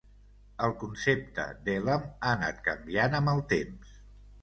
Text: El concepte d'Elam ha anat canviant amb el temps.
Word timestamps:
El 0.67 0.73
concepte 0.83 1.45
d'Elam 1.69 2.09
ha 2.09 2.35
anat 2.39 2.67
canviant 2.71 3.23
amb 3.23 3.37
el 3.39 3.47
temps. 3.57 3.99